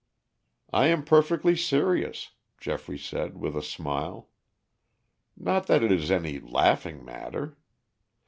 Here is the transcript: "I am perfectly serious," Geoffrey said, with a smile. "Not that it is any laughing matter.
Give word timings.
"I 0.73 0.87
am 0.87 1.03
perfectly 1.05 1.55
serious," 1.55 2.31
Geoffrey 2.59 2.97
said, 2.97 3.37
with 3.37 3.55
a 3.55 3.61
smile. 3.61 4.29
"Not 5.37 5.67
that 5.67 5.83
it 5.83 5.91
is 5.91 6.09
any 6.09 6.39
laughing 6.39 7.05
matter. 7.05 7.55